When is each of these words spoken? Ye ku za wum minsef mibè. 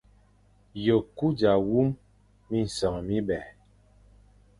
Ye 0.85 0.95
ku 1.15 1.25
za 1.39 1.51
wum 1.67 1.89
minsef 2.49 2.95
mibè. 3.07 3.39